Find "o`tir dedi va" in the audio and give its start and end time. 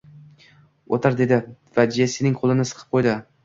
0.97-1.87